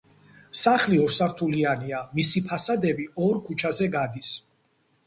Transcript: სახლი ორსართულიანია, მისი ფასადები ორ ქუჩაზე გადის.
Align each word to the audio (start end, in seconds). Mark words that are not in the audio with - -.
სახლი 0.61 0.97
ორსართულიანია, 1.03 2.01
მისი 2.17 2.45
ფასადები 2.49 3.07
ორ 3.29 3.39
ქუჩაზე 3.51 3.93
გადის. 3.99 4.35